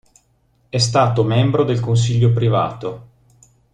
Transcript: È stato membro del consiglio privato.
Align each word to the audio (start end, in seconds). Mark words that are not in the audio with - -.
È 0.67 0.79
stato 0.79 1.23
membro 1.23 1.63
del 1.63 1.79
consiglio 1.79 2.31
privato. 2.33 3.07